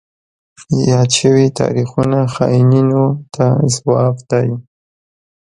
یاد 0.89 1.09
شوي 1.19 1.47
تاریخونه 1.59 2.19
خاینینو 2.33 3.05
ته 3.33 3.45
ځواب 3.73 4.15
دی. 4.29 4.49